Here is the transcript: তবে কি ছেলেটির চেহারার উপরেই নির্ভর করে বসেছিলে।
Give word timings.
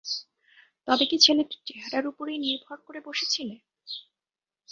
তবে 0.87 1.03
কি 1.09 1.17
ছেলেটির 1.25 1.61
চেহারার 1.67 2.05
উপরেই 2.07 2.39
নির্ভর 2.39 2.77
করে 2.85 2.99
বসেছিলে। 3.07 3.55